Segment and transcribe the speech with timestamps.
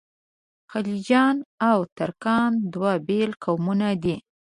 [0.71, 1.35] خلجیان
[1.69, 4.15] او ترکان دوه بېل قومونه دي.